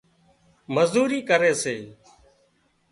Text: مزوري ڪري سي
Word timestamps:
مزوري 0.75 1.19
ڪري 1.29 1.51
سي 1.61 1.75